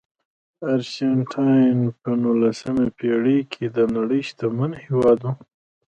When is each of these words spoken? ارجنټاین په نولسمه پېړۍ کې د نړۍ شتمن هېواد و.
ارجنټاین 0.71 1.79
په 2.01 2.11
نولسمه 2.23 2.85
پېړۍ 2.97 3.39
کې 3.51 3.65
د 3.75 3.77
نړۍ 3.95 4.21
شتمن 4.29 4.71
هېواد 4.85 5.19
و. 5.25 5.27